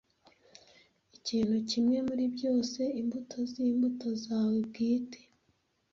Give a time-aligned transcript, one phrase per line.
[1.17, 5.19] Ikintu kimwe muri byose, imbuto zimbuto zawe bwite,